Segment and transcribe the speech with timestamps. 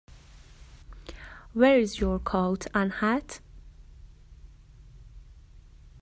[1.53, 3.39] Where's your coat and hat?